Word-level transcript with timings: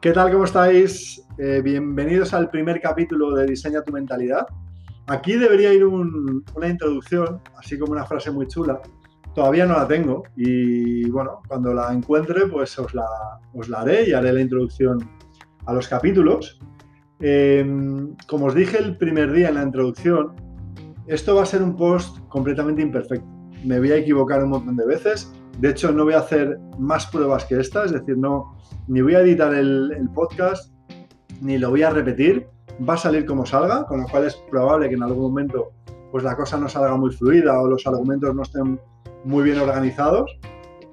¿Qué 0.00 0.12
tal? 0.12 0.30
¿Cómo 0.30 0.44
estáis? 0.44 1.26
Eh, 1.38 1.62
bienvenidos 1.64 2.34
al 2.34 2.50
primer 2.50 2.82
capítulo 2.82 3.34
de 3.34 3.46
Diseña 3.46 3.82
tu 3.82 3.92
mentalidad. 3.92 4.46
Aquí 5.06 5.36
debería 5.36 5.72
ir 5.72 5.86
una 5.86 6.68
introducción, 6.68 7.40
así 7.56 7.78
como 7.78 7.92
una 7.92 8.04
frase 8.04 8.30
muy 8.30 8.46
chula. 8.46 8.78
Todavía 9.34 9.64
no 9.64 9.72
la 9.72 9.88
tengo 9.88 10.24
y 10.36 11.08
bueno, 11.08 11.40
cuando 11.48 11.72
la 11.72 11.94
encuentre 11.94 12.46
pues 12.46 12.78
os 12.78 12.92
la, 12.92 13.06
os 13.54 13.70
la 13.70 13.80
haré 13.80 14.08
y 14.08 14.12
haré 14.12 14.34
la 14.34 14.42
introducción 14.42 14.98
a 15.64 15.72
los 15.72 15.88
capítulos. 15.88 16.60
Em, 17.18 18.14
como 18.28 18.46
os 18.46 18.54
dije 18.54 18.76
el 18.78 18.98
primer 18.98 19.32
día 19.32 19.48
en 19.48 19.54
la 19.54 19.62
introducción, 19.62 20.36
esto 21.06 21.36
va 21.36 21.44
a 21.44 21.46
ser 21.46 21.62
un 21.62 21.74
post 21.74 22.18
completamente 22.28 22.82
imperfecto. 22.82 23.26
Me 23.64 23.78
voy 23.78 23.92
a 23.92 23.96
equivocar 23.96 24.44
un 24.44 24.50
montón 24.50 24.76
de 24.76 24.86
veces. 24.86 25.32
De 25.58 25.70
hecho, 25.70 25.90
no 25.90 26.04
voy 26.04 26.14
a 26.14 26.18
hacer 26.18 26.58
más 26.78 27.06
pruebas 27.06 27.44
que 27.46 27.58
esta, 27.58 27.84
es 27.84 27.92
decir, 27.92 28.18
no, 28.18 28.56
ni 28.88 29.00
voy 29.00 29.14
a 29.14 29.20
editar 29.20 29.54
el, 29.54 30.08
podcast, 30.14 30.72
ni 31.40 31.58
lo 31.58 31.70
voy 31.70 31.82
a 31.82 31.90
repetir. 31.90 32.46
Va 32.88 32.94
a 32.94 32.98
salir 32.98 33.24
como 33.24 33.46
salga, 33.46 33.86
con 33.86 34.02
lo 34.02 34.06
cual 34.06 34.26
es 34.26 34.36
probable 34.50 34.88
que 34.88 34.96
en 34.96 35.02
algún 35.02 35.22
momento 35.22 35.72
pues 36.12 36.24
la 36.24 36.36
cosa 36.36 36.58
no 36.58 36.68
salga 36.68 36.96
muy 36.96 37.10
fluida 37.10 37.60
o 37.60 37.68
los 37.68 37.86
argumentos 37.86 38.34
no 38.34 38.42
estén 38.42 38.78
muy 39.24 39.44
bien 39.44 39.58
organizados. 39.58 40.38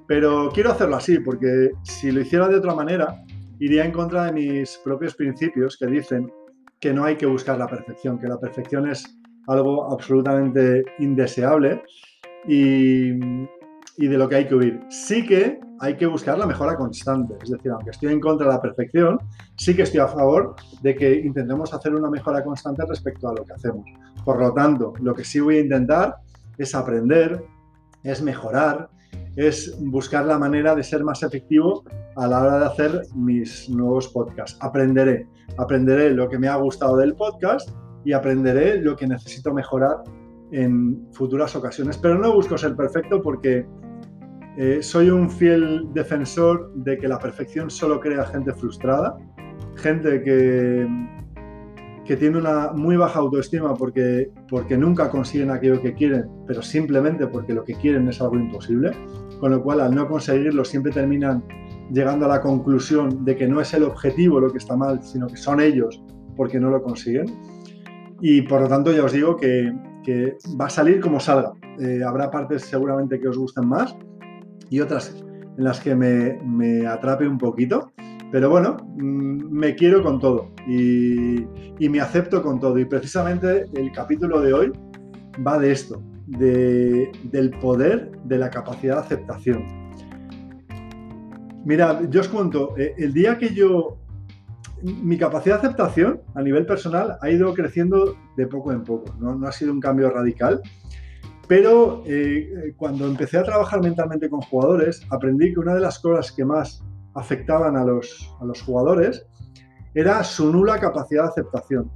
Pero 0.06 0.50
quiero 0.52 0.72
hacerlo 0.72 0.96
así, 0.96 1.18
porque 1.18 1.70
si 1.82 2.10
lo 2.10 2.20
hiciera 2.20 2.48
de 2.48 2.56
otra 2.56 2.74
manera, 2.74 3.22
iría 3.58 3.84
en 3.84 3.92
contra 3.92 4.24
de 4.24 4.32
mis 4.32 4.78
propios 4.82 5.14
principios 5.14 5.76
que 5.78 5.86
dicen 5.86 6.32
que 6.80 6.92
no 6.92 7.04
hay 7.04 7.16
que 7.16 7.26
buscar 7.26 7.58
la 7.58 7.66
perfección, 7.66 8.18
que 8.18 8.28
la 8.28 8.38
perfección 8.38 8.88
es 8.88 9.04
algo 9.46 9.92
absolutamente 9.92 10.84
indeseable 10.98 11.82
y, 12.46 13.12
y 13.96 14.08
de 14.08 14.18
lo 14.18 14.28
que 14.28 14.36
hay 14.36 14.48
que 14.48 14.54
huir. 14.54 14.80
Sí 14.88 15.26
que 15.26 15.60
hay 15.80 15.96
que 15.96 16.06
buscar 16.06 16.38
la 16.38 16.46
mejora 16.46 16.76
constante. 16.76 17.34
Es 17.42 17.50
decir, 17.50 17.70
aunque 17.70 17.90
estoy 17.90 18.12
en 18.12 18.20
contra 18.20 18.46
de 18.46 18.52
la 18.54 18.62
perfección, 18.62 19.18
sí 19.56 19.74
que 19.74 19.82
estoy 19.82 20.00
a 20.00 20.08
favor 20.08 20.56
de 20.82 20.94
que 20.94 21.14
intentemos 21.20 21.72
hacer 21.72 21.94
una 21.94 22.10
mejora 22.10 22.42
constante 22.42 22.84
respecto 22.86 23.28
a 23.28 23.34
lo 23.34 23.44
que 23.44 23.52
hacemos. 23.52 23.84
Por 24.24 24.40
lo 24.40 24.52
tanto, 24.52 24.94
lo 25.00 25.14
que 25.14 25.24
sí 25.24 25.40
voy 25.40 25.56
a 25.56 25.60
intentar 25.60 26.16
es 26.58 26.74
aprender, 26.74 27.44
es 28.02 28.22
mejorar, 28.22 28.88
es 29.36 29.76
buscar 29.80 30.24
la 30.24 30.38
manera 30.38 30.74
de 30.74 30.82
ser 30.82 31.04
más 31.04 31.22
efectivo 31.22 31.84
a 32.16 32.26
la 32.26 32.42
hora 32.42 32.58
de 32.60 32.66
hacer 32.66 33.02
mis 33.14 33.68
nuevos 33.68 34.08
podcasts. 34.08 34.56
Aprenderé, 34.60 35.26
aprenderé 35.58 36.10
lo 36.10 36.28
que 36.28 36.38
me 36.38 36.48
ha 36.48 36.56
gustado 36.56 36.96
del 36.96 37.14
podcast 37.14 37.68
y 38.04 38.12
aprenderé 38.12 38.80
lo 38.80 38.96
que 38.96 39.06
necesito 39.06 39.52
mejorar 39.52 40.02
en 40.52 41.08
futuras 41.12 41.56
ocasiones. 41.56 41.98
Pero 41.98 42.18
no 42.18 42.32
busco 42.32 42.56
ser 42.56 42.76
perfecto 42.76 43.20
porque 43.20 43.66
eh, 44.56 44.78
soy 44.82 45.10
un 45.10 45.30
fiel 45.30 45.88
defensor 45.92 46.72
de 46.74 46.96
que 46.96 47.08
la 47.08 47.18
perfección 47.18 47.70
solo 47.70 47.98
crea 47.98 48.24
gente 48.26 48.52
frustrada, 48.52 49.16
gente 49.76 50.22
que, 50.22 50.86
que 52.04 52.16
tiene 52.16 52.38
una 52.38 52.72
muy 52.72 52.96
baja 52.96 53.18
autoestima 53.18 53.74
porque, 53.74 54.30
porque 54.48 54.76
nunca 54.76 55.10
consiguen 55.10 55.50
aquello 55.50 55.80
que 55.80 55.94
quieren, 55.94 56.26
pero 56.46 56.62
simplemente 56.62 57.26
porque 57.26 57.54
lo 57.54 57.64
que 57.64 57.74
quieren 57.74 58.08
es 58.08 58.20
algo 58.20 58.36
imposible, 58.36 58.92
con 59.40 59.50
lo 59.50 59.62
cual 59.62 59.80
al 59.80 59.94
no 59.94 60.06
conseguirlo 60.06 60.64
siempre 60.64 60.92
terminan 60.92 61.42
llegando 61.90 62.26
a 62.26 62.28
la 62.28 62.40
conclusión 62.40 63.24
de 63.24 63.36
que 63.36 63.48
no 63.48 63.60
es 63.60 63.74
el 63.74 63.82
objetivo 63.82 64.40
lo 64.40 64.50
que 64.50 64.58
está 64.58 64.76
mal, 64.76 65.02
sino 65.02 65.26
que 65.26 65.36
son 65.36 65.60
ellos 65.60 66.02
porque 66.36 66.60
no 66.60 66.70
lo 66.70 66.82
consiguen. 66.82 67.26
Y 68.20 68.42
por 68.42 68.60
lo 68.60 68.68
tanto 68.68 68.92
ya 68.92 69.04
os 69.04 69.12
digo 69.12 69.36
que, 69.36 69.72
que 70.04 70.36
va 70.60 70.66
a 70.66 70.70
salir 70.70 71.00
como 71.00 71.20
salga. 71.20 71.52
Eh, 71.80 72.00
habrá 72.06 72.30
partes 72.30 72.62
seguramente 72.62 73.18
que 73.18 73.28
os 73.28 73.36
gusten 73.36 73.68
más, 73.68 73.96
y 74.74 74.80
otras 74.80 75.14
en 75.56 75.62
las 75.62 75.78
que 75.78 75.94
me, 75.94 76.84
atrape 76.84 77.28
un 77.28 77.38
poquito. 77.38 77.92
Pero 78.32 78.50
bueno, 78.50 78.76
mm, 78.96 79.52
me 79.52 79.76
quiero 79.76 80.02
con 80.02 80.18
todo 80.18 80.50
y, 80.66 81.46
me 81.88 82.00
acepto 82.00 82.42
con 82.42 82.58
todo. 82.58 82.76
Y 82.80 82.84
precisamente 82.84 83.66
el 83.72 83.92
capítulo 83.92 84.40
de 84.40 84.52
hoy 84.52 84.72
va 85.46 85.60
de 85.60 85.70
esto, 85.70 86.02
del 86.26 87.50
poder 87.60 88.10
de 88.24 88.36
la 88.36 88.50
capacidad 88.50 88.96
de 88.96 89.00
aceptación. 89.02 89.64
Mira, 91.64 92.00
yo 92.10 92.20
os 92.20 92.28
cuento, 92.28 92.76
eh, 92.76 92.94
el 92.98 93.12
día 93.12 93.38
que 93.38 93.54
yo, 93.54 93.98
mi 94.82 95.16
capacidad 95.16 95.62
de 95.62 95.68
aceptación 95.68 96.20
a 96.34 96.42
nivel 96.42 96.66
personal 96.66 97.16
ha 97.20 97.30
ido 97.30 97.54
creciendo 97.54 98.16
de 98.36 98.46
poco 98.48 98.72
en 98.72 98.82
poco, 98.82 99.14
no, 99.20 99.36
no 99.36 99.46
ha 99.46 99.52
sido 99.52 99.72
un 99.72 99.80
cambio 99.80 100.10
radical, 100.10 100.60
pero 101.48 102.02
eh, 102.06 102.74
cuando 102.76 103.06
empecé 103.06 103.38
a 103.38 103.42
trabajar 103.42 103.82
mentalmente 103.82 104.28
con 104.30 104.40
jugadores, 104.40 105.02
aprendí 105.10 105.52
que 105.52 105.60
una 105.60 105.74
de 105.74 105.80
las 105.80 105.98
cosas 105.98 106.32
que 106.32 106.44
más 106.44 106.82
afectaban 107.14 107.76
a 107.76 107.84
los, 107.84 108.34
a 108.40 108.44
los 108.44 108.62
jugadores 108.62 109.26
era 109.94 110.24
su 110.24 110.50
nula 110.50 110.78
capacidad 110.80 111.24
de 111.24 111.28
aceptación. 111.28 111.90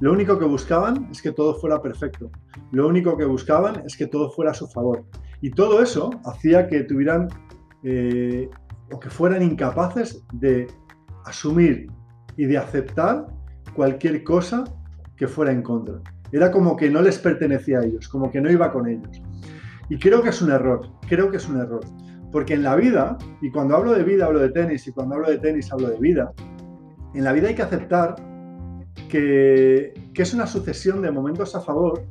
Lo 0.00 0.12
único 0.12 0.38
que 0.38 0.44
buscaban 0.44 1.08
es 1.10 1.22
que 1.22 1.32
todo 1.32 1.54
fuera 1.54 1.80
perfecto. 1.80 2.30
Lo 2.72 2.88
único 2.88 3.16
que 3.16 3.24
buscaban 3.24 3.82
es 3.86 3.96
que 3.96 4.06
todo 4.06 4.30
fuera 4.30 4.50
a 4.50 4.54
su 4.54 4.66
favor. 4.68 5.04
Y 5.40 5.50
todo 5.50 5.82
eso 5.82 6.10
hacía 6.24 6.68
que 6.68 6.82
tuvieran 6.84 7.28
eh, 7.82 8.48
o 8.92 8.98
que 8.98 9.10
fueran 9.10 9.42
incapaces 9.42 10.24
de 10.32 10.66
asumir 11.24 11.86
y 12.36 12.46
de 12.46 12.58
aceptar 12.58 13.26
cualquier 13.74 14.24
cosa 14.24 14.64
que 15.16 15.28
fuera 15.28 15.52
en 15.52 15.62
contra. 15.62 16.00
Era 16.32 16.50
como 16.50 16.76
que 16.76 16.90
no 16.90 17.02
les 17.02 17.18
pertenecía 17.18 17.80
a 17.80 17.84
ellos, 17.84 18.08
como 18.08 18.30
que 18.30 18.40
no 18.40 18.50
iba 18.50 18.72
con 18.72 18.88
ellos. 18.88 19.22
Y 19.88 19.98
creo 19.98 20.22
que 20.22 20.30
es 20.30 20.42
un 20.42 20.50
error, 20.50 20.88
creo 21.08 21.30
que 21.30 21.36
es 21.36 21.48
un 21.48 21.60
error. 21.60 21.84
Porque 22.32 22.54
en 22.54 22.62
la 22.62 22.74
vida, 22.74 23.16
y 23.40 23.50
cuando 23.50 23.76
hablo 23.76 23.92
de 23.92 24.02
vida 24.02 24.26
hablo 24.26 24.40
de 24.40 24.48
tenis, 24.50 24.86
y 24.88 24.92
cuando 24.92 25.14
hablo 25.14 25.30
de 25.30 25.38
tenis 25.38 25.72
hablo 25.72 25.88
de 25.88 25.98
vida, 25.98 26.32
en 27.14 27.22
la 27.22 27.32
vida 27.32 27.48
hay 27.48 27.54
que 27.54 27.62
aceptar 27.62 28.16
que, 29.08 29.92
que 30.12 30.22
es 30.22 30.34
una 30.34 30.46
sucesión 30.46 31.02
de 31.02 31.12
momentos 31.12 31.54
a 31.54 31.60
favor 31.60 32.02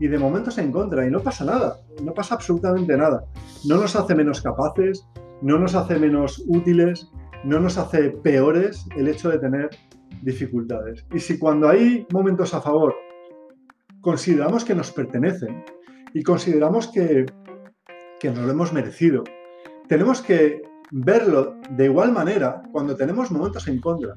y 0.00 0.08
de 0.08 0.18
momentos 0.18 0.58
en 0.58 0.72
contra, 0.72 1.06
y 1.06 1.10
no 1.10 1.20
pasa 1.20 1.44
nada, 1.44 1.76
no 2.02 2.12
pasa 2.12 2.34
absolutamente 2.34 2.96
nada. 2.96 3.24
No 3.66 3.76
nos 3.76 3.94
hace 3.94 4.14
menos 4.14 4.40
capaces, 4.40 5.06
no 5.42 5.58
nos 5.58 5.74
hace 5.74 5.98
menos 5.98 6.42
útiles, 6.48 7.10
no 7.44 7.60
nos 7.60 7.78
hace 7.78 8.10
peores 8.10 8.86
el 8.96 9.08
hecho 9.08 9.28
de 9.30 9.38
tener 9.38 9.70
dificultades. 10.22 11.06
Y 11.14 11.20
si 11.20 11.38
cuando 11.38 11.68
hay 11.68 12.06
momentos 12.12 12.54
a 12.54 12.60
favor 12.60 12.94
consideramos 14.08 14.64
que 14.64 14.74
nos 14.74 14.90
pertenecen 14.90 15.62
y 16.14 16.22
consideramos 16.22 16.88
que, 16.88 17.26
que 18.18 18.30
nos 18.30 18.38
lo 18.38 18.52
hemos 18.52 18.72
merecido. 18.72 19.22
Tenemos 19.86 20.22
que 20.22 20.62
verlo 20.90 21.56
de 21.76 21.84
igual 21.84 22.12
manera 22.12 22.62
cuando 22.72 22.96
tenemos 22.96 23.30
momentos 23.30 23.68
en 23.68 23.82
contra. 23.82 24.14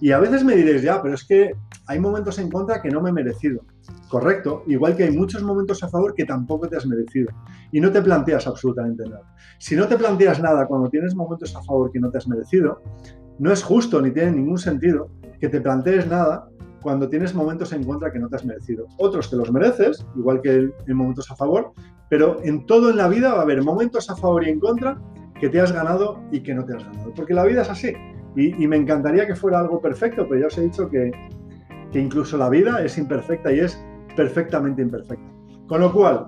Y 0.00 0.10
a 0.10 0.18
veces 0.18 0.42
me 0.42 0.56
diréis, 0.56 0.82
ya, 0.82 1.00
pero 1.00 1.14
es 1.14 1.24
que 1.24 1.52
hay 1.86 2.00
momentos 2.00 2.40
en 2.40 2.50
contra 2.50 2.82
que 2.82 2.90
no 2.90 3.00
me 3.00 3.10
he 3.10 3.12
merecido. 3.12 3.64
Correcto, 4.08 4.64
igual 4.66 4.96
que 4.96 5.04
hay 5.04 5.16
muchos 5.16 5.44
momentos 5.44 5.84
a 5.84 5.88
favor 5.88 6.14
que 6.16 6.24
tampoco 6.24 6.68
te 6.68 6.76
has 6.76 6.86
merecido. 6.86 7.28
Y 7.70 7.80
no 7.80 7.92
te 7.92 8.02
planteas 8.02 8.44
absolutamente 8.48 9.04
nada. 9.04 9.22
Si 9.60 9.76
no 9.76 9.86
te 9.86 9.96
planteas 9.96 10.42
nada 10.42 10.66
cuando 10.66 10.90
tienes 10.90 11.14
momentos 11.14 11.54
a 11.54 11.62
favor 11.62 11.92
que 11.92 12.00
no 12.00 12.10
te 12.10 12.18
has 12.18 12.26
merecido, 12.26 12.82
no 13.38 13.52
es 13.52 13.62
justo 13.62 14.02
ni 14.02 14.10
tiene 14.10 14.32
ningún 14.32 14.58
sentido 14.58 15.12
que 15.38 15.48
te 15.48 15.60
plantees 15.60 16.08
nada 16.08 16.48
cuando 16.82 17.08
tienes 17.08 17.34
momentos 17.34 17.72
en 17.72 17.84
contra 17.84 18.12
que 18.12 18.18
no 18.18 18.28
te 18.28 18.36
has 18.36 18.44
merecido. 18.44 18.86
Otros 18.98 19.30
te 19.30 19.36
los 19.36 19.50
mereces, 19.52 20.06
igual 20.16 20.40
que 20.40 20.70
en 20.86 20.96
momentos 20.96 21.30
a 21.30 21.36
favor, 21.36 21.72
pero 22.08 22.38
en 22.42 22.66
todo 22.66 22.90
en 22.90 22.96
la 22.96 23.08
vida 23.08 23.32
va 23.32 23.40
a 23.40 23.42
haber 23.42 23.62
momentos 23.62 24.08
a 24.10 24.16
favor 24.16 24.46
y 24.46 24.50
en 24.50 24.60
contra 24.60 24.98
que 25.40 25.48
te 25.48 25.60
has 25.60 25.72
ganado 25.72 26.20
y 26.32 26.40
que 26.40 26.54
no 26.54 26.64
te 26.64 26.76
has 26.76 26.84
ganado. 26.84 27.12
Porque 27.14 27.34
la 27.34 27.44
vida 27.44 27.62
es 27.62 27.70
así. 27.70 27.92
Y, 28.36 28.66
me 28.68 28.76
encantaría 28.76 29.26
que 29.26 29.34
fuera 29.34 29.58
algo 29.58 29.80
perfecto, 29.80 30.26
pero 30.28 30.42
ya 30.42 30.46
os 30.46 30.58
he 30.58 30.62
dicho 30.62 30.88
que, 30.88 31.10
que 31.90 31.98
incluso 31.98 32.36
la 32.36 32.48
vida 32.48 32.84
es 32.84 32.96
imperfecta 32.96 33.52
y 33.52 33.60
es 33.60 33.82
perfectamente 34.14 34.82
imperfecta. 34.82 35.28
Con 35.66 35.80
lo 35.80 35.92
cual, 35.92 36.26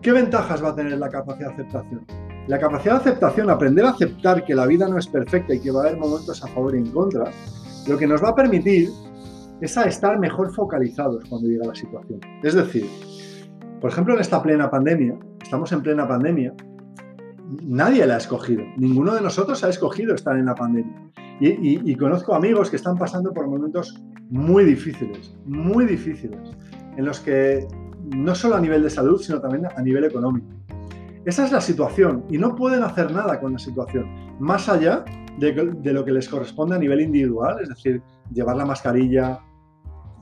¿qué 0.00 0.10
ventajas 0.10 0.62
va 0.62 0.70
a 0.70 0.74
tener 0.74 0.98
la 0.98 1.08
capacidad 1.08 1.48
de 1.48 1.62
aceptación? 1.62 2.06
La 2.48 2.58
capacidad 2.58 2.94
de 2.94 3.10
aceptación, 3.10 3.50
aprender 3.50 3.84
a 3.84 3.90
aceptar 3.90 4.44
que 4.44 4.54
la 4.54 4.66
vida 4.66 4.88
no 4.88 4.98
es 4.98 5.06
perfecta 5.06 5.54
y 5.54 5.60
que 5.60 5.70
va 5.70 5.82
a 5.82 5.86
haber 5.86 5.98
momentos 5.98 6.42
a 6.42 6.48
favor 6.48 6.74
y 6.74 6.78
en 6.78 6.90
contra, 6.90 7.30
lo 7.88 7.98
que 7.98 8.06
nos 8.06 8.22
va 8.22 8.30
a 8.30 8.34
permitir 8.34 8.90
es 9.60 9.78
a 9.78 9.84
estar 9.84 10.18
mejor 10.18 10.52
focalizados 10.52 11.24
cuando 11.28 11.48
llega 11.48 11.66
la 11.66 11.74
situación. 11.74 12.20
Es 12.42 12.54
decir, 12.54 12.86
por 13.80 13.90
ejemplo, 13.90 14.14
en 14.14 14.20
esta 14.20 14.42
plena 14.42 14.70
pandemia, 14.70 15.18
estamos 15.42 15.70
en 15.72 15.82
plena 15.82 16.06
pandemia, 16.06 16.52
nadie 17.62 18.06
la 18.06 18.14
ha 18.14 18.18
escogido, 18.18 18.64
ninguno 18.76 19.14
de 19.14 19.20
nosotros 19.20 19.62
ha 19.64 19.68
escogido 19.68 20.14
estar 20.14 20.36
en 20.36 20.46
la 20.46 20.54
pandemia. 20.54 21.12
Y, 21.40 21.96
conozco 21.96 22.34
amigos 22.34 22.70
que 22.70 22.76
están 22.76 22.96
pasando 22.96 23.32
por 23.32 23.48
momentos 23.48 24.00
muy 24.30 24.64
difíciles, 24.64 25.34
muy 25.44 25.86
difíciles, 25.86 26.38
en 26.96 27.04
los 27.04 27.18
que 27.18 27.66
no 28.16 28.34
solo 28.36 28.56
a 28.56 28.60
nivel 28.60 28.84
de 28.84 28.90
salud, 28.90 29.20
sino 29.20 29.40
también 29.40 29.66
a 29.66 29.82
nivel 29.82 30.04
económico. 30.04 30.46
Esa 31.24 31.44
es 31.44 31.52
la 31.52 31.60
situación 31.60 32.24
y 32.30 32.38
no 32.38 32.54
pueden 32.54 32.84
hacer 32.84 33.12
nada 33.12 33.40
con 33.40 33.52
la 33.52 33.58
situación, 33.58 34.06
más 34.38 34.68
allá 34.68 35.04
de, 35.38 35.92
lo 35.92 36.04
que 36.04 36.12
les 36.12 36.28
corresponde 36.28 36.76
a 36.76 36.78
nivel 36.78 37.00
individual, 37.00 37.58
es 37.62 37.68
decir, 37.68 38.02
llevar 38.32 38.56
la 38.56 38.64
mascarilla, 38.64 39.40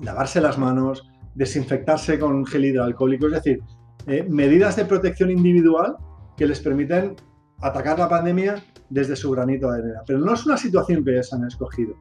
lavarse 0.00 0.40
las 0.40 0.58
manos, 0.58 1.08
desinfectarse 1.34 2.18
con 2.18 2.44
gel 2.46 2.64
hidroalcohólico, 2.64 3.26
es 3.26 3.32
decir, 3.32 3.62
eh, 4.06 4.26
medidas 4.28 4.76
de 4.76 4.84
protección 4.84 5.30
individual 5.30 5.96
que 6.36 6.46
les 6.46 6.60
permiten 6.60 7.16
atacar 7.60 7.98
la 7.98 8.08
pandemia 8.08 8.62
desde 8.88 9.16
su 9.16 9.30
granito 9.30 9.70
de 9.70 9.78
arena. 9.78 10.00
Pero 10.06 10.18
no 10.20 10.34
es 10.34 10.46
una 10.46 10.56
situación 10.56 11.04
que 11.04 11.12
ellos 11.12 11.32
han 11.32 11.46
escogido. 11.46 11.94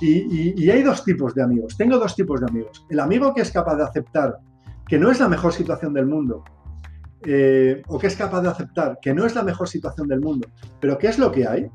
Y, 0.00 0.68
hay 0.70 0.82
dos 0.82 1.04
tipos 1.04 1.34
de 1.34 1.42
amigos. 1.42 1.76
Tengo 1.76 1.98
dos 1.98 2.14
tipos 2.14 2.40
de 2.40 2.46
amigos. 2.46 2.86
El 2.88 3.00
amigo 3.00 3.34
que 3.34 3.42
es 3.42 3.50
capaz 3.50 3.76
de 3.76 3.84
aceptar 3.84 4.38
que 4.86 4.98
no 4.98 5.10
es 5.10 5.18
la 5.18 5.28
mejor 5.28 5.52
situación 5.52 5.92
del 5.92 6.06
mundo, 6.06 6.44
eh, 7.24 7.82
o 7.88 7.98
que 7.98 8.06
es 8.08 8.16
capaz 8.16 8.42
de 8.42 8.48
aceptar 8.48 8.98
que 9.00 9.14
no 9.14 9.24
es 9.24 9.34
la 9.34 9.42
mejor 9.42 9.68
situación 9.68 10.06
del 10.08 10.20
mundo, 10.20 10.48
pero 10.80 10.98
que 10.98 11.08
es 11.08 11.18
lo 11.18 11.32
que 11.32 11.46
hay. 11.46 11.68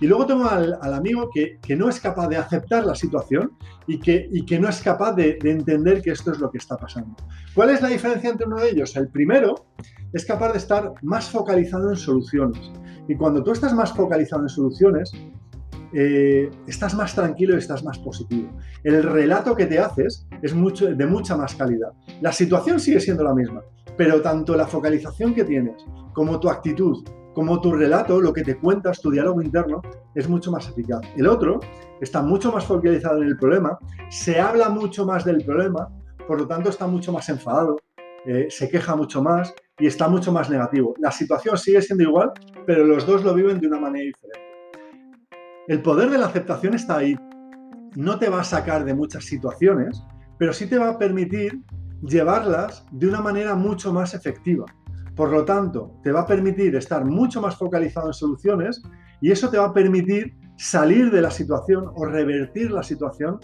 Y 0.00 0.06
luego 0.06 0.26
tengo 0.26 0.48
al, 0.48 0.78
amigo 0.82 1.30
que, 1.32 1.58
no 1.76 1.88
es 1.88 2.00
capaz 2.00 2.28
de 2.28 2.36
aceptar 2.36 2.84
la 2.84 2.94
situación 2.94 3.52
y 3.86 3.98
que, 3.98 4.28
que 4.46 4.58
no 4.58 4.68
es 4.68 4.80
capaz 4.80 5.12
de 5.12 5.38
entender 5.44 6.02
que 6.02 6.10
esto 6.10 6.32
es 6.32 6.38
lo 6.38 6.50
que 6.50 6.58
está 6.58 6.76
pasando. 6.76 7.14
¿Cuál 7.54 7.70
es 7.70 7.80
la 7.80 7.88
diferencia 7.88 8.30
entre 8.30 8.46
uno 8.46 8.60
de 8.60 8.70
ellos? 8.70 8.96
El 8.96 9.08
primero 9.08 9.66
es 10.12 10.24
capaz 10.24 10.52
de 10.52 10.58
estar 10.58 10.92
más 11.02 11.28
focalizado 11.28 11.90
en 11.90 11.96
soluciones. 11.96 12.70
Y 13.08 13.16
cuando 13.16 13.42
tú 13.42 13.52
estás 13.52 13.74
más 13.74 13.92
focalizado 13.92 14.42
en 14.42 14.48
soluciones, 14.48 15.12
eh, 15.92 16.50
estás 16.66 16.94
más 16.94 17.14
tranquilo 17.14 17.54
y 17.54 17.58
estás 17.58 17.84
más 17.84 17.98
positivo. 17.98 18.50
El 18.82 19.02
relato 19.02 19.54
que 19.54 19.66
te 19.66 19.78
haces 19.78 20.26
es 20.42 20.54
de 20.54 21.06
mucha 21.06 21.36
más 21.36 21.54
calidad. 21.54 21.92
La 22.20 22.32
situación 22.32 22.80
sigue 22.80 23.00
siendo 23.00 23.24
la 23.24 23.34
misma, 23.34 23.62
pero 23.96 24.20
tanto 24.20 24.56
la 24.56 24.66
focalización 24.66 25.34
que 25.34 25.44
tienes 25.44 25.84
como 26.12 26.38
tu 26.40 26.48
actitud, 26.48 27.04
como 27.34 27.60
tu 27.60 27.72
relato, 27.72 28.20
lo 28.20 28.32
que 28.32 28.42
te 28.42 28.56
cuentas, 28.56 29.00
tu 29.00 29.10
diálogo 29.10 29.40
interno, 29.40 29.80
es 30.14 30.28
mucho 30.28 30.50
más 30.50 30.68
eficaz. 30.68 31.00
El 31.16 31.26
otro 31.26 31.60
está 32.00 32.22
mucho 32.22 32.50
más 32.50 32.64
focalizado 32.64 33.22
en 33.22 33.28
el 33.28 33.36
problema, 33.36 33.78
se 34.10 34.40
habla 34.40 34.68
mucho 34.68 35.06
más 35.06 35.24
del 35.24 35.44
problema, 35.44 35.88
por 36.26 36.40
lo 36.40 36.46
tanto 36.46 36.70
está 36.70 36.86
mucho 36.86 37.12
más 37.12 37.28
enfadado, 37.28 37.76
eh, 38.26 38.48
se 38.50 38.68
queja 38.68 38.96
mucho 38.96 39.22
más 39.22 39.54
y 39.78 39.86
está 39.86 40.08
mucho 40.08 40.32
más 40.32 40.50
negativo. 40.50 40.94
La 40.98 41.12
situación 41.12 41.56
sigue 41.56 41.80
siendo 41.80 42.04
igual, 42.04 42.32
pero 42.66 42.84
los 42.84 43.06
dos 43.06 43.22
lo 43.24 43.32
viven 43.34 43.60
de 43.60 43.68
una 43.68 43.78
manera 43.78 44.04
diferente. 44.04 44.47
El 45.68 45.82
poder 45.82 46.08
de 46.08 46.16
la 46.16 46.28
aceptación 46.28 46.72
está 46.72 46.96
ahí. 46.96 47.14
No 47.94 48.18
te 48.18 48.30
va 48.30 48.40
a 48.40 48.44
sacar 48.44 48.86
de 48.86 48.94
muchas 48.94 49.26
situaciones, 49.26 50.02
pero 50.38 50.54
sí 50.54 50.66
te 50.66 50.78
va 50.78 50.88
a 50.88 50.98
permitir 50.98 51.60
llevarlas 52.00 52.86
de 52.90 53.06
una 53.06 53.20
manera 53.20 53.54
mucho 53.54 53.92
más 53.92 54.14
efectiva. 54.14 54.64
Por 55.14 55.30
lo 55.30 55.44
tanto, 55.44 55.92
te 56.02 56.10
va 56.10 56.20
a 56.20 56.26
permitir 56.26 56.74
estar 56.74 57.04
mucho 57.04 57.42
más 57.42 57.58
focalizado 57.58 58.06
en 58.06 58.14
soluciones 58.14 58.80
y 59.20 59.30
eso 59.30 59.50
te 59.50 59.58
va 59.58 59.66
a 59.66 59.74
permitir 59.74 60.34
salir 60.56 61.10
de 61.10 61.20
la 61.20 61.30
situación 61.30 61.92
o 61.96 62.06
revertir 62.06 62.70
la 62.70 62.82
situación 62.82 63.38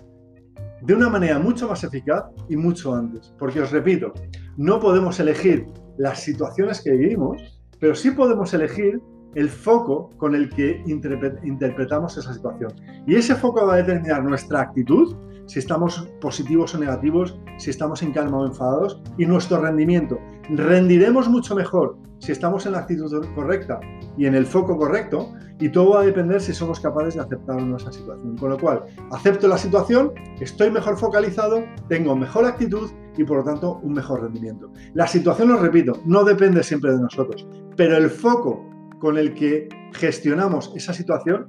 de 0.81 0.95
una 0.95 1.11
manera 1.11 1.39
mucho 1.39 1.69
más 1.69 1.85
eficaz 1.85 2.25
y 2.49 2.57
mucho 2.57 2.95
antes. 2.95 3.35
Porque 3.39 3.61
os 3.61 3.71
repito, 3.71 4.15
no 4.57 4.81
podemos 4.81 5.21
elegir 5.21 5.67
las 5.99 6.21
situaciones 6.21 6.81
que 6.81 6.93
vivimos, 6.93 7.61
pero 7.79 7.95
sí 7.95 8.13
podemos 8.13 8.55
elegir 8.55 8.99
el 9.35 9.49
foco 9.49 10.11
con 10.17 10.35
el 10.35 10.49
que 10.49 10.83
interpretamos 10.87 12.17
esa 12.17 12.33
situación. 12.33 12.73
Y 13.07 13.17
ese 13.17 13.35
foco 13.35 13.67
va 13.67 13.75
a 13.75 13.77
determinar 13.79 14.23
nuestra 14.25 14.61
actitud, 14.61 15.17
si 15.47 15.59
estamos 15.59 16.09
positivos 16.21 16.75
o 16.75 16.79
negativos, 16.79 17.39
si 17.59 17.71
estamos 17.71 18.03
en 18.03 18.13
calma 18.13 18.39
o 18.39 18.47
enfadados, 18.47 19.03
y 19.19 19.27
nuestro 19.27 19.61
rendimiento. 19.61 20.19
Rendiremos 20.51 21.29
mucho 21.29 21.55
mejor 21.55 21.99
si 22.19 22.33
estamos 22.33 22.65
en 22.65 22.73
la 22.73 22.79
actitud 22.79 23.27
correcta 23.35 23.81
y 24.17 24.27
en 24.27 24.35
el 24.35 24.47
foco 24.47 24.79
correcto, 24.79 25.33
y 25.61 25.69
todo 25.69 25.91
va 25.91 26.01
a 26.01 26.05
depender 26.05 26.41
si 26.41 26.53
somos 26.53 26.81
capaces 26.81 27.15
de 27.15 27.21
aceptar 27.21 27.63
nuestra 27.63 27.93
situación. 27.93 28.37
Con 28.37 28.51
lo 28.51 28.59
cual, 28.59 28.83
acepto 29.13 29.47
la 29.47 29.59
situación, 29.59 30.13
estoy 30.41 30.71
mejor 30.71 30.97
focalizado, 30.97 31.65
tengo 31.89 32.17
mejor 32.17 32.45
actitud 32.45 32.91
y 33.17 33.25
por 33.25 33.39
lo 33.39 33.45
tanto 33.45 33.79
un 33.83 33.93
mejor 33.93 34.23
rendimiento. 34.23 34.71
La 34.95 35.07
situación, 35.07 35.49
lo 35.49 35.59
repito, 35.59 36.01
no 36.05 36.25
depende 36.25 36.63
siempre 36.63 36.93
de 36.93 37.01
nosotros, 37.01 37.47
pero 37.77 37.97
el 37.97 38.11
foco 38.11 38.65
con 39.05 39.19
el 39.19 39.35
que 39.35 39.69
gestionamos 39.93 40.73
esa 40.75 40.95
situación 40.95 41.45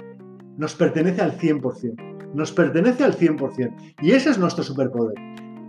nos 0.57 0.75
pertenece 0.75 1.22
al 1.22 1.40
100%. 1.40 2.34
Nos 2.34 2.52
pertenece 2.52 3.06
al 3.06 3.18
100%. 3.18 3.96
Y 4.02 4.12
ese 4.12 4.31
es 4.31 4.38
nuestro 4.38 4.62
superpoder. 4.62 5.16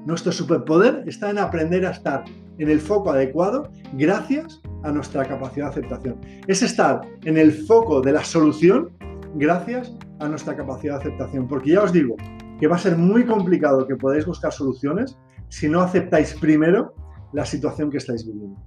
Nuestro 0.05 0.33
superpoder 0.33 1.05
está 1.07 1.31
en 1.31 1.39
aprender 1.39 1.87
a 1.87 1.91
estar 1.91 2.25
en 2.59 2.71
el 2.71 2.81
foco 2.81 3.13
adecuado 3.13 3.71
gracias 3.93 4.61
a 4.83 4.91
nuestra 4.91 5.25
capacidad 5.27 5.67
de 5.67 5.79
aceptación. 5.79 6.21
Es 6.49 6.61
estar 6.65 7.03
en 7.23 7.39
el 7.39 7.53
foco 7.53 8.01
de 8.01 8.15
la 8.15 8.25
solución 8.25 8.91
gracias 9.37 9.93
a 10.19 10.27
nuestra 10.27 10.57
capacidad 10.57 10.95
de 10.95 11.03
aceptación. 11.03 11.47
Porque 11.47 11.71
ya 11.71 11.85
os 11.85 11.93
digo 11.93 12.17
que 12.59 12.67
va 12.67 12.75
a 12.75 12.81
ser 12.81 12.99
muy 12.99 13.25
complicado 13.25 13.87
que 13.87 13.95
podáis 13.95 14.27
buscar 14.27 14.53
soluciones 14.53 15.17
si 15.51 15.69
no 15.69 15.83
aceptáis 15.83 16.35
primero 16.35 16.97
la 17.33 17.47
situación 17.47 17.93
que 17.93 17.99
estáis 17.99 18.27
viviendo. 18.27 18.61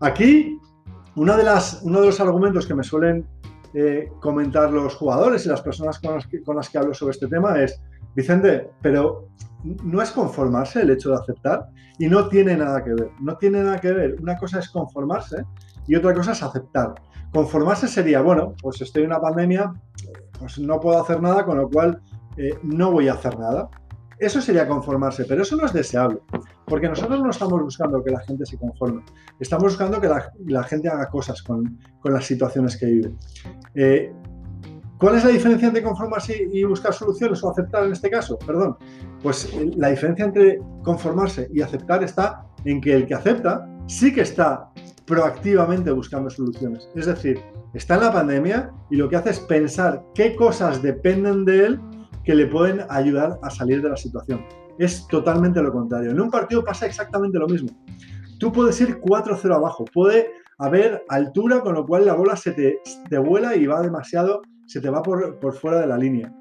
Aquí, 0.00 0.58
uno 1.18 1.36
de 2.00 2.06
los 2.06 2.20
argumentos 2.20 2.66
que 2.66 2.74
me 2.74 2.84
suelen 2.84 3.26
eh, 3.74 4.10
comentar 4.20 4.70
los 4.72 4.94
jugadores 4.94 5.44
y 5.44 5.48
las 5.48 5.60
personas 5.60 5.98
con 5.98 6.14
las, 6.14 6.26
que, 6.26 6.42
con 6.42 6.56
las 6.56 6.70
que 6.70 6.78
hablo 6.78 6.94
sobre 6.94 7.12
este 7.12 7.26
tema 7.26 7.60
es, 7.60 7.80
Vicente, 8.14 8.70
pero 8.80 9.28
no 9.62 10.00
es 10.00 10.10
conformarse 10.10 10.82
el 10.82 10.90
hecho 10.90 11.10
de 11.10 11.16
aceptar 11.16 11.68
y 11.98 12.08
no 12.08 12.28
tiene 12.28 12.56
nada 12.56 12.82
que 12.82 12.94
ver. 12.94 13.10
No 13.20 13.36
tiene 13.36 13.62
nada 13.62 13.78
que 13.78 13.92
ver. 13.92 14.16
Una 14.20 14.36
cosa 14.36 14.58
es 14.60 14.68
conformarse 14.70 15.44
y 15.86 15.94
otra 15.96 16.14
cosa 16.14 16.32
es 16.32 16.42
aceptar. 16.42 16.94
Conformarse 17.32 17.88
sería, 17.88 18.22
bueno, 18.22 18.54
pues 18.62 18.80
estoy 18.80 19.02
en 19.02 19.10
una 19.10 19.20
pandemia, 19.20 19.72
pues 20.38 20.58
no 20.58 20.80
puedo 20.80 21.00
hacer 21.00 21.20
nada, 21.20 21.44
con 21.44 21.58
lo 21.58 21.68
cual 21.68 22.00
eh, 22.36 22.58
no 22.62 22.90
voy 22.90 23.08
a 23.08 23.14
hacer 23.14 23.38
nada. 23.38 23.68
Eso 24.18 24.40
sería 24.40 24.66
conformarse, 24.66 25.24
pero 25.26 25.42
eso 25.42 25.56
no 25.56 25.66
es 25.66 25.72
deseable, 25.72 26.20
porque 26.68 26.88
nosotros 26.88 27.20
no 27.20 27.30
estamos 27.30 27.62
buscando 27.62 28.02
que 28.02 28.10
la 28.10 28.20
gente 28.20 28.44
se 28.46 28.58
conforme, 28.58 29.02
estamos 29.40 29.64
buscando 29.64 30.00
que 30.00 30.08
la, 30.46 30.62
gente 30.64 30.88
haga 30.88 31.08
cosas 31.08 31.42
con, 31.42 31.78
las 32.04 32.24
situaciones 32.24 32.76
que 32.76 32.86
vive. 32.86 33.12
Eh, 33.74 34.12
¿Cuál 34.98 35.14
es 35.14 35.24
la 35.24 35.30
diferencia 35.30 35.68
entre 35.68 35.82
conformarse 35.82 36.48
y 36.52 36.64
buscar 36.64 36.92
soluciones 36.92 37.42
o 37.44 37.50
aceptar 37.50 37.84
en 37.84 37.92
este 37.92 38.10
caso? 38.10 38.36
Perdón. 38.38 38.76
Pues 39.22 39.52
eh, 39.54 39.70
la 39.76 39.90
diferencia 39.90 40.24
entre 40.24 40.60
conformarse 40.82 41.48
y 41.52 41.60
aceptar 41.60 42.02
está 42.02 42.44
en 42.64 42.80
que 42.80 42.94
el 42.94 43.06
que 43.06 43.14
acepta 43.14 43.68
sí 43.86 44.12
que 44.12 44.22
está 44.22 44.70
proactivamente 45.06 45.92
buscando 45.92 46.28
soluciones. 46.28 46.88
Es 46.96 47.06
decir, 47.06 47.40
está 47.74 47.94
en 47.94 48.00
la 48.02 48.12
pandemia 48.12 48.70
y 48.90 48.96
lo 48.96 49.08
que 49.08 49.16
hace 49.16 49.30
es 49.30 49.40
pensar 49.40 50.04
qué 50.14 50.34
cosas 50.34 50.82
dependen 50.82 51.44
de 51.44 51.66
él 51.66 51.80
que 52.24 52.34
le 52.34 52.46
pueden 52.46 52.84
ayudar 52.90 53.38
a 53.42 53.50
salir 53.50 53.80
de 53.80 53.90
la 53.90 53.96
situación. 53.96 54.44
Es 54.78 55.06
totalmente 55.08 55.60
lo 55.60 55.72
contrario. 55.72 56.12
En 56.12 56.20
un 56.20 56.30
partido 56.30 56.64
pasa 56.64 56.86
exactamente 56.86 57.38
lo 57.38 57.48
mismo. 57.48 57.70
Tú 58.38 58.52
puedes 58.52 58.80
ir 58.80 59.00
4-0 59.00 59.54
abajo, 59.54 59.84
puede 59.92 60.30
haber 60.58 61.04
altura 61.08 61.60
con 61.60 61.74
lo 61.74 61.84
cual 61.86 62.06
la 62.06 62.14
bola 62.14 62.36
se 62.36 62.52
te, 62.52 63.18
vuela 63.18 63.56
y 63.56 63.66
va 63.66 63.82
demasiado, 63.82 64.42
se 64.66 64.80
te 64.80 64.90
va 64.90 65.02
por, 65.02 65.38
por 65.40 65.54
fuera 65.54 65.80
de 65.80 65.88
la 65.88 65.98
línea. 65.98 66.32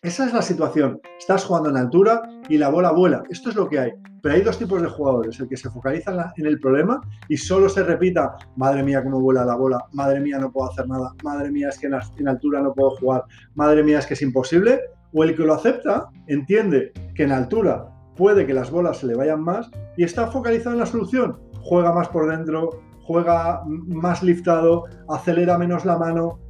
Esa 0.00 0.26
es 0.26 0.32
la 0.32 0.42
situación. 0.42 1.00
Estás 1.18 1.44
jugando 1.44 1.70
en 1.70 1.76
altura 1.76 2.22
y 2.48 2.58
la 2.58 2.68
bola 2.68 2.92
vuela. 2.92 3.24
Esto 3.30 3.50
es 3.50 3.56
lo 3.56 3.68
que 3.68 3.80
hay. 3.80 3.92
Pero 4.22 4.36
hay 4.36 4.42
dos 4.42 4.56
tipos 4.56 4.80
de 4.80 4.88
jugadores. 4.88 5.40
El 5.40 5.48
que 5.48 5.56
se 5.56 5.68
focaliza 5.68 6.32
en, 6.36 6.46
el 6.46 6.60
problema 6.60 7.00
y 7.28 7.36
solo 7.36 7.68
se 7.68 7.82
repita, 7.82 8.36
madre 8.56 8.84
mía, 8.84 9.02
cómo 9.02 9.20
vuela 9.20 9.44
la 9.44 9.56
bola, 9.56 9.84
madre 9.92 10.20
mía, 10.20 10.38
no 10.38 10.52
puedo 10.52 10.70
hacer 10.70 10.86
nada, 10.86 11.12
madre 11.24 11.50
mía, 11.50 11.70
es 11.70 11.78
que 11.78 11.88
en, 11.88 11.94
en 12.18 12.28
altura 12.28 12.60
no 12.62 12.72
puedo 12.72 12.90
jugar, 12.90 13.24
madre 13.56 13.82
mía, 13.82 13.98
es 13.98 14.06
que 14.06 14.14
es 14.14 14.22
imposible 14.22 14.80
o 15.12 15.24
el 15.24 15.36
que 15.36 15.44
lo 15.44 15.54
acepta 15.54 16.08
entiende 16.26 16.92
que 17.14 17.24
en 17.24 17.32
altura 17.32 17.88
puede 18.16 18.46
que 18.46 18.54
las 18.54 18.70
bolas 18.70 18.98
se 18.98 19.06
le 19.06 19.14
vayan 19.14 19.42
más 19.42 19.70
y 19.96 20.04
está 20.04 20.26
focalizado 20.28 20.74
en 20.74 20.80
la 20.80 20.86
solución. 20.86 21.38
Juega 21.62 21.92
más 21.92 22.08
por 22.08 22.28
dentro, 22.28 22.70
juega 23.02 23.62
más 23.66 24.22
liftado, 24.22 24.84
acelera 25.08 25.58
menos 25.58 25.84
la 25.84 25.98
mano, 25.98 26.40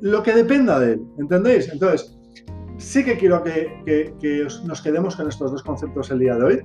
lo 0.00 0.22
que 0.22 0.34
dependa 0.34 0.78
de 0.78 0.94
él, 0.94 1.06
¿entendéis? 1.18 1.72
Entonces, 1.72 2.18
sí 2.78 3.04
que 3.04 3.16
quiero 3.16 3.42
que, 3.42 3.82
que 3.86 4.46
nos 4.64 4.82
quedemos 4.82 5.16
con 5.16 5.28
estos 5.28 5.52
dos 5.52 5.62
conceptos 5.62 6.10
el 6.10 6.18
día 6.18 6.36
de 6.36 6.44
hoy. 6.44 6.60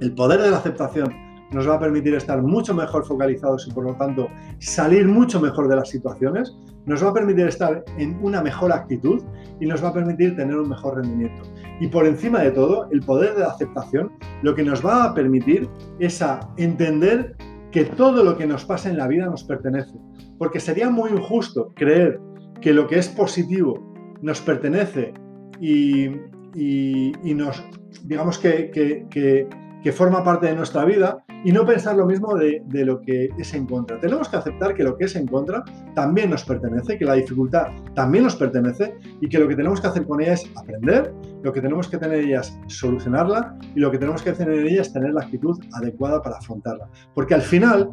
El 0.00 0.14
poder 0.14 0.40
de 0.40 0.50
la 0.50 0.58
aceptación 0.58 1.29
nos 1.52 1.68
va 1.68 1.74
a 1.74 1.80
permitir 1.80 2.14
estar 2.14 2.42
mucho 2.42 2.74
mejor 2.74 3.04
focalizados 3.04 3.66
y 3.68 3.72
por 3.72 3.84
lo 3.84 3.94
tanto 3.96 4.28
salir 4.58 5.08
mucho 5.08 5.40
mejor 5.40 5.68
de 5.68 5.76
las 5.76 5.88
situaciones, 5.88 6.56
nos 6.86 7.04
va 7.04 7.10
a 7.10 7.14
permitir 7.14 7.46
estar 7.46 7.84
en 7.98 8.18
una 8.22 8.42
mejor 8.42 8.72
actitud 8.72 9.22
y 9.60 9.66
nos 9.66 9.82
va 9.82 9.88
a 9.88 9.92
permitir 9.92 10.36
tener 10.36 10.56
un 10.56 10.68
mejor 10.68 10.96
rendimiento. 10.96 11.42
Y 11.80 11.88
por 11.88 12.06
encima 12.06 12.40
de 12.40 12.52
todo, 12.52 12.88
el 12.90 13.00
poder 13.00 13.34
de 13.34 13.40
la 13.40 13.48
aceptación 13.48 14.12
lo 14.42 14.54
que 14.54 14.62
nos 14.62 14.84
va 14.84 15.04
a 15.04 15.14
permitir 15.14 15.68
es 15.98 16.22
a 16.22 16.40
entender 16.56 17.36
que 17.70 17.84
todo 17.84 18.24
lo 18.24 18.36
que 18.36 18.46
nos 18.46 18.64
pasa 18.64 18.88
en 18.88 18.96
la 18.96 19.06
vida 19.06 19.26
nos 19.26 19.44
pertenece. 19.44 19.98
Porque 20.38 20.60
sería 20.60 20.90
muy 20.90 21.10
injusto 21.10 21.72
creer 21.74 22.20
que 22.60 22.72
lo 22.72 22.86
que 22.86 22.98
es 22.98 23.08
positivo 23.08 23.94
nos 24.22 24.40
pertenece 24.40 25.14
y, 25.60 26.08
nos, 27.34 27.62
digamos 28.04 28.38
que, 28.38 28.70
que 28.70 29.92
forma 29.92 30.24
parte 30.24 30.46
de 30.46 30.56
nuestra 30.56 30.84
vida 30.84 31.24
y 31.44 31.52
no 31.52 31.64
pensar 31.64 31.96
lo 31.96 32.06
mismo 32.06 32.34
de, 32.36 32.62
lo 32.84 33.00
que 33.00 33.30
es 33.38 33.54
en 33.54 33.66
contra. 33.66 33.98
Tenemos 34.00 34.28
que 34.28 34.36
aceptar 34.36 34.74
que 34.74 34.84
lo 34.84 34.96
que 34.96 35.04
es 35.04 35.16
en 35.16 35.26
contra 35.26 35.64
también 35.94 36.30
nos 36.30 36.44
pertenece, 36.44 36.98
que 36.98 37.04
la 37.04 37.14
dificultad 37.14 37.68
también 37.94 38.24
nos 38.24 38.36
pertenece 38.36 38.96
y 39.20 39.28
que 39.28 39.38
lo 39.38 39.48
que 39.48 39.56
tenemos 39.56 39.80
que 39.80 39.86
hacer 39.86 40.06
con 40.06 40.20
ella 40.20 40.34
es 40.34 40.50
aprender, 40.56 41.12
lo 41.42 41.52
que 41.52 41.60
tenemos 41.60 41.88
que 41.88 41.98
tener 41.98 42.20
ella 42.20 42.40
es 42.40 42.58
solucionarla 42.66 43.58
y 43.74 43.80
lo 43.80 43.90
que 43.90 43.98
tenemos 43.98 44.22
que 44.22 44.30
hacer 44.30 44.50
en 44.50 44.66
ella 44.66 44.82
es 44.82 44.92
tener 44.92 45.12
la 45.12 45.22
actitud 45.22 45.58
adecuada 45.72 46.22
para 46.22 46.36
afrontarla. 46.36 46.88
Porque 47.14 47.34
al 47.34 47.42
final, 47.42 47.90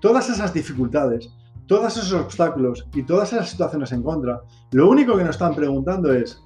todas 0.00 0.30
esas 0.30 0.54
dificultades, 0.54 1.30
todos 1.66 1.96
esos 1.96 2.12
obstáculos 2.12 2.88
y 2.94 3.02
todas 3.02 3.32
esas 3.32 3.50
situaciones 3.50 3.92
en 3.92 4.02
contra, 4.02 4.40
lo 4.72 4.88
único 4.88 5.16
que 5.16 5.24
nos 5.24 5.36
están 5.36 5.54
preguntando 5.54 6.12
es, 6.12 6.42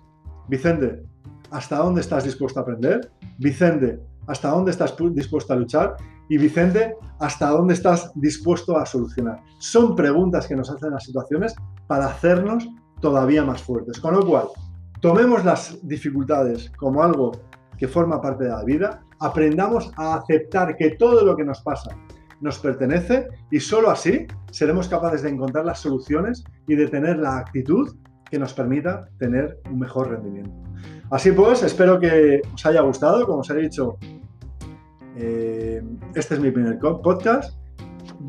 Vicente, 0.48 1.02
¿hasta 1.50 1.76
dónde 1.76 2.00
estás 2.00 2.24
dispuesto 2.24 2.58
a 2.58 2.62
aprender? 2.62 3.12
Vicente, 3.38 4.00
¿hasta 4.30 4.50
dónde 4.50 4.70
estás 4.70 4.94
dispuesto 5.12 5.52
a 5.52 5.56
luchar? 5.56 5.96
Y 6.28 6.38
Vicente, 6.38 6.94
¿hasta 7.18 7.48
dónde 7.50 7.74
estás 7.74 8.12
dispuesto 8.14 8.78
a 8.78 8.86
solucionar? 8.86 9.42
Son 9.58 9.96
preguntas 9.96 10.46
que 10.46 10.54
nos 10.54 10.70
hacen 10.70 10.92
las 10.92 11.04
situaciones 11.04 11.54
para 11.88 12.06
hacernos 12.06 12.68
todavía 13.00 13.44
más 13.44 13.60
fuertes. 13.60 13.98
Con 13.98 14.14
lo 14.14 14.24
cual, 14.24 14.46
tomemos 15.00 15.44
las 15.44 15.76
dificultades 15.82 16.70
como 16.78 17.02
algo 17.02 17.32
que 17.76 17.88
forma 17.88 18.20
parte 18.20 18.44
de 18.44 18.50
la 18.50 18.62
vida, 18.62 19.02
aprendamos 19.18 19.90
a 19.96 20.14
aceptar 20.14 20.76
que 20.76 20.90
todo 20.90 21.24
lo 21.24 21.34
que 21.34 21.44
nos 21.44 21.60
pasa 21.62 21.90
nos 22.40 22.58
pertenece 22.58 23.26
y 23.50 23.58
solo 23.58 23.90
así 23.90 24.26
seremos 24.50 24.88
capaces 24.88 25.22
de 25.22 25.30
encontrar 25.30 25.64
las 25.64 25.80
soluciones 25.80 26.44
y 26.68 26.76
de 26.76 26.86
tener 26.88 27.18
la 27.18 27.38
actitud 27.38 27.96
que 28.30 28.38
nos 28.38 28.54
permita 28.54 29.08
tener 29.18 29.58
un 29.70 29.80
mejor 29.80 30.10
rendimiento. 30.10 30.52
Así 31.10 31.32
pues, 31.32 31.62
espero 31.64 31.98
que 31.98 32.40
os 32.54 32.64
haya 32.64 32.82
gustado. 32.82 33.26
Como 33.26 33.40
os 33.40 33.50
he 33.50 33.56
dicho, 33.56 33.98
eh, 35.20 35.82
este 36.14 36.34
es 36.34 36.40
mi 36.40 36.50
primer 36.50 36.78
podcast. 36.78 37.54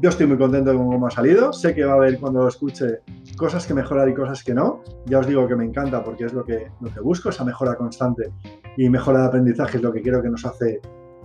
Yo 0.02 0.10
estoy 0.10 0.28
muy 0.28 0.38
contento 0.38 0.76
con 0.76 0.88
cómo 0.88 1.08
ha 1.08 1.12
salido. 1.12 1.54
Sé 1.54 1.74
que 1.74 1.86
va 1.86 1.94
a 1.94 1.96
haber 1.96 2.20
cuando 2.20 2.42
lo 2.42 2.48
escuche 2.50 3.00
cosas 3.38 3.66
que 3.66 3.74
mejorar 3.74 4.10
y 4.10 4.14
cosas 4.14 4.44
que 4.44 4.54
no. 4.54 4.84
Ya 5.06 5.20
os 5.20 5.28
digo 5.28 5.48
que 5.48 5.56
me 5.56 5.64
encanta 5.64 6.04
porque 6.04 6.26
es 6.26 6.34
lo 6.34 6.44
que, 6.44 6.68
lo 6.82 6.94
que 6.94 7.00
busco, 7.00 7.30
esa 7.30 7.46
mejora 7.46 7.76
constante 7.76 8.32
y 8.78 8.90
mejora 8.90 9.22
de 9.22 9.28
aprendizaje 9.28 9.78
es 9.78 9.84
lo 9.84 9.94
que 9.94 10.02
quiero 10.02 10.22
que 10.22 10.30
nos 10.30 10.46
hace, 10.46 10.82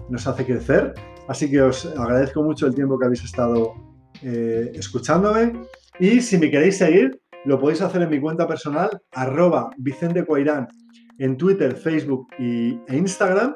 nos 0.09 0.27
hace 0.27 0.45
crecer. 0.45 0.95
Así 1.29 1.51
que 1.51 1.61
os 1.63 1.87
agradezco 1.97 2.43
mucho 2.43 2.67
el 2.67 2.75
tiempo 2.75 2.99
que 2.99 3.07
habéis 3.07 3.25
estado 3.25 3.75
eh, 4.23 4.71
escuchándome. 4.75 5.53
Y 5.99 6.21
si 6.21 6.39
me 6.39 6.51
queréis 6.51 6.79
seguir, 6.79 7.21
lo 7.45 7.59
podéis 7.59 7.83
hacer 7.83 8.03
en 8.03 8.11
mi 8.11 8.21
cuenta 8.21 8.47
personal, 8.47 8.91
arroba 9.13 9.71
Vicente 9.79 10.25
en 11.19 11.37
Twitter, 11.37 11.75
Facebook 11.75 12.29
y, 12.39 12.79
e 12.89 12.97
Instagram. 12.97 13.55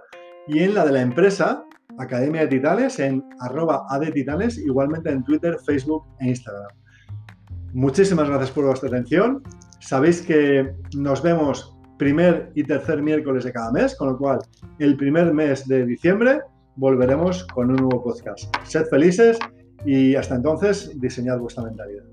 Y 0.48 0.60
en 0.60 0.74
la 0.74 0.84
de 0.84 0.92
la 0.92 1.02
empresa, 1.02 1.64
Academia 2.00 2.42
de 2.42 2.48
Titanes, 2.48 2.98
en 2.98 3.22
arroba 3.40 3.86
Titanes, 4.12 4.58
igualmente 4.58 5.10
en 5.10 5.22
Twitter, 5.24 5.56
Facebook 5.64 6.04
e 6.20 6.28
Instagram. 6.28 6.68
Muchísimas 7.72 8.28
gracias 8.28 8.50
por 8.50 8.64
vuestra 8.64 8.88
atención. 8.88 9.42
Sabéis 9.80 10.22
que 10.22 10.72
nos 10.96 11.22
vemos 11.22 11.76
primer 11.98 12.50
y 12.54 12.64
tercer 12.64 13.02
miércoles 13.02 13.44
de 13.44 13.52
cada 13.52 13.70
mes, 13.72 13.94
con 13.96 14.08
lo 14.08 14.18
cual 14.18 14.38
el 14.78 14.96
primer 14.96 15.32
mes 15.34 15.68
de 15.68 15.84
diciembre 15.84 16.40
volveremos 16.76 17.44
con 17.48 17.70
un 17.70 17.76
nuevo 17.76 18.02
podcast. 18.02 18.54
Sed 18.64 18.86
felices 18.86 19.38
y 19.84 20.14
hasta 20.14 20.36
entonces 20.36 20.98
diseñad 21.00 21.38
vuestra 21.38 21.64
mentalidad. 21.64 22.04